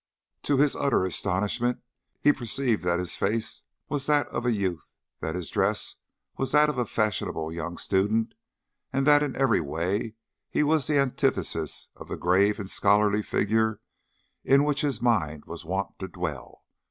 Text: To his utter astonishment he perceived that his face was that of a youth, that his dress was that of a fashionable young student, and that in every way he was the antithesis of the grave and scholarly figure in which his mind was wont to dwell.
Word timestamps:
To 0.41 0.57
his 0.57 0.75
utter 0.75 1.05
astonishment 1.05 1.83
he 2.19 2.33
perceived 2.33 2.83
that 2.85 2.97
his 2.97 3.15
face 3.15 3.61
was 3.87 4.07
that 4.07 4.25
of 4.29 4.47
a 4.47 4.51
youth, 4.51 4.89
that 5.19 5.35
his 5.35 5.51
dress 5.51 5.97
was 6.39 6.53
that 6.53 6.69
of 6.69 6.79
a 6.79 6.87
fashionable 6.87 7.51
young 7.53 7.77
student, 7.77 8.33
and 8.91 9.05
that 9.05 9.21
in 9.21 9.35
every 9.35 9.61
way 9.61 10.15
he 10.49 10.63
was 10.63 10.87
the 10.87 10.97
antithesis 10.97 11.89
of 11.95 12.07
the 12.07 12.17
grave 12.17 12.57
and 12.59 12.71
scholarly 12.71 13.21
figure 13.21 13.79
in 14.43 14.63
which 14.63 14.81
his 14.81 15.03
mind 15.03 15.45
was 15.45 15.65
wont 15.65 15.99
to 15.99 16.07
dwell. 16.07 16.63